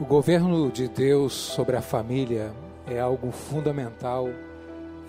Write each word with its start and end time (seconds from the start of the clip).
O 0.00 0.04
governo 0.04 0.70
de 0.70 0.86
Deus 0.86 1.32
sobre 1.32 1.74
a 1.76 1.82
família 1.82 2.52
é 2.86 3.00
algo 3.00 3.32
fundamental 3.32 4.28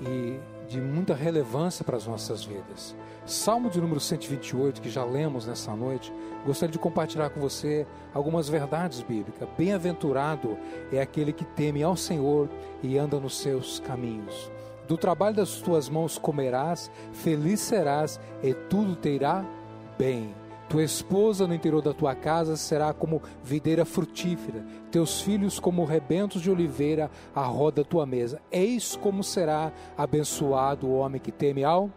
e 0.01 0.39
de 0.67 0.81
muita 0.81 1.13
relevância 1.13 1.85
para 1.85 1.95
as 1.95 2.07
nossas 2.07 2.43
vidas. 2.43 2.95
Salmo 3.23 3.69
de 3.69 3.79
número 3.79 3.99
128, 3.99 4.81
que 4.81 4.89
já 4.89 5.05
lemos 5.05 5.45
nessa 5.45 5.75
noite, 5.75 6.11
gostaria 6.43 6.73
de 6.73 6.79
compartilhar 6.79 7.29
com 7.29 7.39
você 7.39 7.85
algumas 8.15 8.49
verdades 8.49 9.03
bíblicas. 9.03 9.47
Bem-aventurado 9.55 10.57
é 10.91 10.99
aquele 10.99 11.33
que 11.33 11.45
teme 11.45 11.83
ao 11.83 11.95
Senhor 11.95 12.49
e 12.81 12.97
anda 12.97 13.19
nos 13.19 13.37
seus 13.37 13.79
caminhos. 13.81 14.51
Do 14.87 14.97
trabalho 14.97 15.35
das 15.35 15.61
tuas 15.61 15.87
mãos 15.87 16.17
comerás, 16.17 16.89
feliz 17.13 17.59
serás 17.59 18.19
e 18.41 18.55
tudo 18.55 18.95
te 18.95 19.09
irá 19.09 19.45
bem. 19.99 20.33
Tua 20.69 20.83
esposa 20.83 21.47
no 21.47 21.53
interior 21.55 21.81
da 21.81 21.95
tua 21.95 22.13
casa 22.13 22.55
será 22.55 22.93
como 22.93 23.23
videira 23.43 23.85
frutífera, 23.85 24.63
teus 24.91 25.19
filhos 25.19 25.59
como 25.59 25.83
rebentos 25.83 26.43
de 26.43 26.51
oliveira 26.51 27.09
à 27.33 27.43
roda 27.43 27.81
da 27.81 27.89
tua 27.89 28.05
mesa. 28.05 28.39
Eis 28.51 28.95
como 28.95 29.23
será 29.23 29.73
abençoado 29.97 30.85
o 30.85 30.93
homem 30.93 31.19
que 31.19 31.31
teme 31.31 31.63
ao 31.63 31.89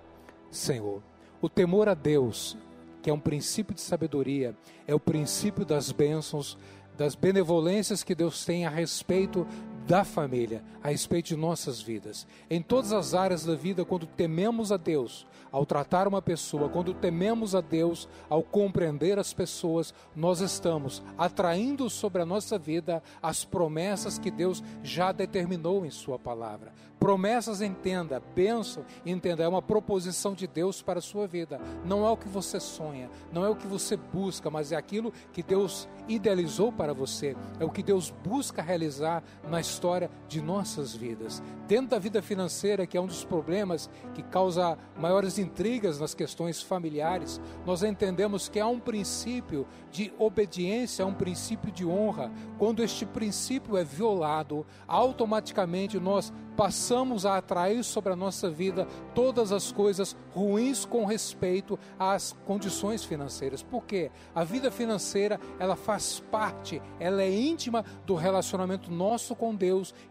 Senhor. 0.51 1.03
O 1.43 1.51
temor 1.51 1.87
a 1.87 1.93
Deus, 1.93 2.57
que 3.03 3.11
é 3.11 3.13
um 3.13 3.21
princípio 3.21 3.75
de 3.75 3.83
sabedoria, 3.83 4.57
é 4.87 4.95
o 4.95 5.01
princípio 5.01 5.67
das 5.67 5.93
bênçãos, 5.93 6.57
das 6.97 7.15
benevolências 7.15 8.03
que 8.03 8.15
Deus 8.15 8.43
tem 8.43 8.65
a 8.65 8.71
respeito 8.71 9.47
da 9.87 10.05
família, 10.05 10.63
a 10.83 10.89
respeito 10.89 11.29
de 11.29 11.37
nossas 11.37 11.81
vidas. 11.81 12.27
Em 12.49 12.63
todas 12.63 12.93
as 12.93 13.15
áreas 13.15 13.45
da 13.45 13.55
vida, 13.55 13.85
quando 13.85 14.07
tememos 14.07 14.73
a 14.73 14.77
Deus, 14.77 15.27
ao 15.51 15.67
tratar 15.67 16.09
uma 16.09 16.23
pessoa, 16.23 16.69
quando 16.69 16.95
tememos 16.95 17.55
a 17.55 17.61
Deus, 17.61 18.09
ao 18.29 18.43
compreender 18.43 19.19
as 19.19 19.35
pessoas, 19.35 19.93
nós 20.17 20.41
estamos 20.41 21.03
atraindo 21.19 21.91
sobre 21.91 22.23
a 22.23 22.27
nossa 22.27 22.59
vida 22.59 23.03
as 23.23 23.45
promessas 23.45 24.19
que 24.19 24.31
Deus 24.31 24.63
já 24.83 25.13
determinou 25.13 25.85
em 25.85 25.91
Sua 25.91 26.19
palavra. 26.19 26.73
Promessas, 26.99 27.61
entenda, 27.61 28.23
bênção, 28.33 28.85
entenda, 29.05 29.43
é 29.43 29.49
uma 29.49 29.61
proposição 29.61 30.35
de 30.35 30.47
Deus 30.47 30.81
para 30.81 31.01
a 31.01 31.03
sua 31.03 31.27
vida. 31.27 31.61
Não 31.85 32.07
é 32.07 32.11
o 32.11 32.17
que 32.17 32.29
você 32.29 32.61
sonha, 32.61 33.11
não 33.33 33.45
é 33.45 33.49
o 33.49 33.57
que 33.57 33.67
você 33.67 33.97
busca, 33.97 34.49
mas 34.49 34.71
é 34.71 34.77
aquilo 34.77 35.13
que 35.33 35.43
Deus 35.43 35.89
idealizou 36.09 36.71
para 36.71 36.95
você, 36.95 37.37
é 37.59 37.65
o 37.65 37.71
que 37.71 37.83
Deus 37.83 38.15
busca 38.25 38.63
realizar 38.63 39.21
na 39.49 39.61
história 39.73 40.11
de 40.29 40.41
nossas 40.41 40.95
vidas. 40.95 41.43
Dentro 41.67 41.89
da 41.89 41.99
vida 41.99 42.21
financeira, 42.21 42.87
que 42.87 42.97
é 42.97 43.01
um 43.01 43.07
dos 43.07 43.25
problemas 43.25 43.89
que 44.15 44.23
causa 44.23 44.77
maiores 44.97 45.39
intrigas 45.39 45.99
nas 45.99 46.15
questões 46.15 46.61
familiares, 46.61 47.41
nós 47.65 47.83
entendemos 47.83 48.49
que 48.49 48.61
há 48.61 48.67
um 48.67 48.79
princípio 48.79 49.67
de 49.91 50.13
obediência, 50.19 51.05
há 51.05 51.09
um 51.09 51.15
princípio 51.15 51.73
de 51.73 51.87
honra. 51.87 52.31
Quando 52.59 52.83
este 52.83 53.07
princípio 53.07 53.77
é 53.77 53.85
violado, 53.85 54.67
automaticamente 54.87 55.99
nós 55.99 56.33
passamos 56.57 57.25
a 57.25 57.39
atrair 57.39 57.83
sobre 57.83 58.13
a 58.13 58.17
nossa 58.17 58.51
vida 58.51 58.87
todas 59.15 59.53
as 59.53 59.73
coisas 59.73 60.15
ruins 60.35 60.85
com 60.85 61.07
respeito 61.07 61.79
às 61.99 62.37
condições 62.45 63.05
financeiras. 63.05 63.63
Porque 63.63 64.11
a 64.35 64.45
vida 64.45 64.71
financeira, 64.71 65.41
ela 65.59 65.77
faz 65.77 66.21
parte, 66.31 66.83
ela 67.01 67.23
é 67.23 67.31
íntima 67.31 67.85
do 68.05 68.15
relacionamento 68.15 68.91
nosso 68.91 69.35
com 69.35 69.55
Deus 69.55 69.62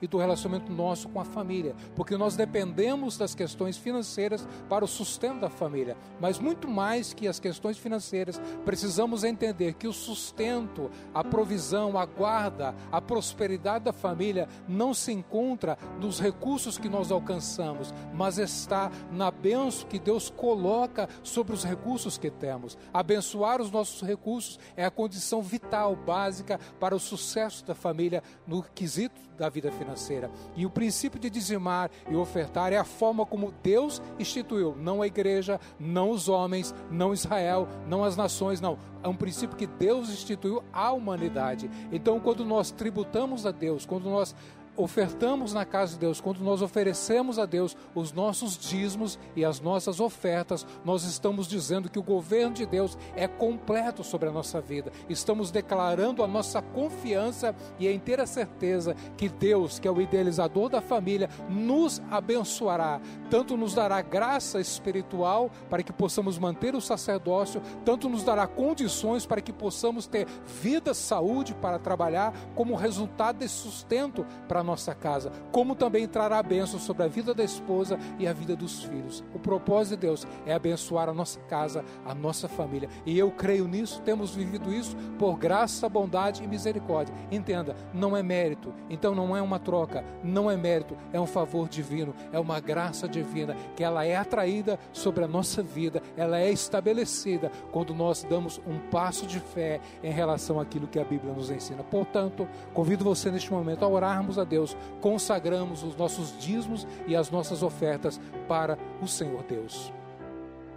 e 0.02 0.08
do 0.08 0.18
relacionamento 0.18 0.72
nosso 0.72 1.10
com 1.10 1.20
a 1.20 1.26
família, 1.26 1.76
porque 1.96 2.18
nós 2.18 2.36
dependemos 2.36 3.18
das 3.18 3.36
questões 3.36 3.78
financeiras 3.78 4.48
para 4.70 4.86
o 4.86 4.88
sustento 4.88 5.42
da 5.42 5.50
família. 5.50 5.98
Mas 6.20 6.40
muito 6.40 6.68
mais 6.68 7.14
que 7.14 7.28
as 7.28 7.40
questões 7.40 7.78
financeiras, 7.78 8.42
precisamos 8.66 9.24
entender 9.24 9.74
que 9.74 9.88
o 9.88 9.94
sustento, 9.94 10.90
a 11.14 11.24
provisão, 11.24 11.98
a 11.98 12.06
guarda, 12.06 12.76
a 12.92 13.02
prosperidade 13.02 13.86
da 13.86 13.94
família 13.94 14.48
não 14.68 14.94
se 14.94 15.12
encontra 15.12 15.78
nos 16.00 16.20
recursos 16.20 16.52
recursos 16.52 16.78
que 16.78 16.90
nós 16.90 17.12
alcançamos, 17.12 17.94
mas 18.14 18.38
está 18.38 18.92
na 19.12 19.30
benção 19.32 19.88
que 19.88 20.00
Deus 20.00 20.30
coloca 20.30 21.08
sobre 21.24 21.54
os 21.54 21.64
recursos 21.64 22.18
que 22.18 22.32
temos. 22.32 22.78
Abençoar 22.94 23.62
os 23.62 23.70
nossos 23.70 24.02
recursos 24.02 24.60
é 24.76 24.84
a 24.84 24.92
condição 24.92 25.42
vital, 25.42 25.96
básica 25.96 26.60
para 26.80 26.96
o 26.96 27.00
sucesso 27.00 27.64
da 27.66 27.76
família 27.76 28.24
no 28.48 28.64
quesito 28.64 29.22
da 29.42 29.50
vida 29.50 29.72
financeira. 29.72 30.30
E 30.56 30.68
o 30.68 30.70
princípio 30.70 31.20
de 31.20 31.28
dizimar 31.28 31.90
e 32.08 32.16
ofertar 32.16 32.72
é 32.72 32.78
a 32.78 32.84
forma 32.84 33.26
como 33.26 33.52
Deus 33.64 34.00
instituiu, 34.20 34.76
não 34.78 35.02
a 35.02 35.08
igreja, 35.08 35.60
não 35.80 36.12
os 36.12 36.30
homens, 36.30 36.76
não 36.92 37.12
Israel, 37.12 37.68
não 37.88 38.04
as 38.04 38.16
nações, 38.16 38.62
não. 38.62 38.78
É 39.04 39.08
um 39.08 39.16
princípio 39.16 39.58
que 39.58 39.66
Deus 39.66 40.12
instituiu 40.12 40.64
à 40.72 40.92
humanidade. 40.92 41.72
Então, 41.92 42.20
quando 42.20 42.46
nós 42.46 42.70
tributamos 42.70 43.48
a 43.48 43.52
Deus, 43.52 43.84
quando 43.84 44.12
nós 44.12 44.36
ofertamos 44.84 45.54
na 45.54 45.66
casa 45.66 45.94
de 45.94 46.00
Deus, 46.00 46.20
quando 46.20 46.40
nós 46.40 46.62
oferecemos 46.62 47.38
a 47.38 47.46
Deus 47.46 47.78
os 47.94 48.12
nossos 48.12 48.58
dízimos 48.58 49.20
e 49.36 49.46
as 49.46 49.60
nossas 49.60 50.00
ofertas, 50.00 50.66
nós 50.84 51.04
estamos 51.04 51.48
dizendo 51.48 51.90
que 51.90 52.00
o 52.00 52.04
governo 52.04 52.56
de 52.56 52.66
Deus 52.66 52.98
é 53.16 53.28
completo 53.28 54.04
sobre 54.04 54.30
a 54.30 54.32
nossa 54.32 54.60
vida. 54.60 54.92
Estamos 55.08 55.52
declarando 55.52 56.24
a 56.24 56.28
nossa 56.28 56.62
confiança 56.62 57.56
e 57.80 57.88
a 57.88 57.94
inteira 57.94 58.26
certeza 58.26 58.96
que 59.18 59.30
Deus, 59.30 59.80
que 59.80 59.88
é 59.88 59.92
o 59.92 60.02
idealizador 60.02 60.70
da 60.70 60.82
família, 60.82 61.30
nos 61.50 62.02
abençoará, 62.10 63.00
tanto 63.30 63.56
nos 63.56 63.74
dará 63.74 64.02
graça 64.02 64.60
espiritual 64.60 65.52
para 65.70 65.84
que 65.84 65.94
possamos 65.94 66.38
manter 66.38 66.76
o 66.76 66.82
sacerdócio, 66.82 67.62
tanto 67.86 68.10
nos 68.10 68.24
dará 68.24 68.48
condições 68.48 69.26
para 69.26 69.42
que 69.42 69.54
possamos 69.54 70.08
ter 70.08 70.28
vida, 70.62 70.94
saúde 70.94 71.54
para 71.54 71.80
trabalhar, 71.80 72.34
como 72.56 72.76
resultado 72.76 73.38
desse 73.38 73.56
sustento 73.56 74.26
para 74.48 74.62
a 74.62 74.64
nossa 74.72 74.96
casa, 74.96 75.32
como 75.52 75.76
também 75.76 76.08
trará 76.08 76.42
bênção 76.42 76.80
sobre 76.80 77.04
a 77.04 77.08
vida 77.08 77.34
da 77.34 77.44
esposa 77.44 78.00
e 78.18 78.26
a 78.26 78.32
vida 78.32 78.56
dos 78.56 78.84
filhos. 78.84 79.22
O 79.36 79.40
propósito 79.40 79.96
de 79.96 80.08
Deus 80.08 80.26
é 80.46 80.54
abençoar 80.54 81.10
a 81.10 81.14
nossa 81.14 81.40
casa, 81.42 81.84
a 82.06 82.16
nossa 82.16 82.48
família. 82.48 82.90
E 83.06 83.20
eu 83.20 83.30
creio 83.32 83.68
nisso, 83.68 84.02
temos 84.02 84.34
vivido 84.34 84.74
isso 84.74 84.96
por 85.20 85.38
graça, 85.38 85.90
bondade 85.90 86.42
e 86.42 86.48
misericórdia. 86.48 87.14
Entenda, 87.30 87.76
não 87.94 88.16
é 88.16 88.24
mérito, 88.24 88.74
então 88.90 89.14
não 89.14 89.36
é 89.36 89.42
uma 89.42 89.60
troca, 89.60 90.06
não 90.24 90.50
é 90.50 90.56
mérito, 90.56 90.98
é 91.12 91.20
um 91.20 91.28
favor 91.28 91.68
divino, 91.68 92.16
é 92.32 92.40
uma 92.40 92.62
graça 92.62 93.10
divina 93.10 93.56
que 93.76 93.84
ela 93.84 94.06
é 94.06 94.16
atraída 94.16 94.80
sobre 94.94 95.26
a 95.26 95.28
nossa 95.28 95.62
vida, 95.62 96.02
ela 96.16 96.40
é 96.40 96.50
estabelecida 96.50 97.52
quando 97.74 97.94
nós 97.94 98.24
damos 98.24 98.62
um 98.66 98.80
passo 98.90 99.28
de 99.28 99.40
fé 99.40 99.82
em 100.02 100.12
relação 100.12 100.62
àquilo 100.62 100.88
que 100.88 101.00
a 101.00 101.04
Bíblia 101.04 101.34
nos 101.34 101.52
ensina. 101.52 101.84
Portanto, 101.84 102.48
convido 102.74 103.04
você 103.04 103.30
neste 103.30 103.52
momento 103.52 103.84
a 103.84 103.88
orarmos 103.88 104.40
a 104.40 104.46
Deus, 104.52 104.76
consagramos 105.00 105.82
os 105.82 105.96
nossos 105.96 106.38
dízimos 106.38 106.86
e 107.08 107.16
as 107.16 107.32
nossas 107.32 107.64
ofertas 107.64 108.20
para 108.48 108.78
o 109.02 109.08
Senhor 109.08 109.44
Deus. 109.44 109.92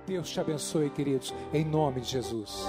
Deus 0.07 0.31
te 0.31 0.39
abençoe, 0.39 0.91
queridos, 0.91 1.35
em 1.53 1.65
nome 1.65 2.01
de 2.01 2.11
Jesus. 2.11 2.65